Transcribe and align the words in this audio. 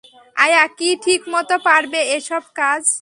আয়া 0.35 0.63
কি 0.77 0.89
ঠিকমত 1.03 1.49
পারবে 1.63 1.99
এ-সব 2.15 2.43
কাজ। 2.55 2.83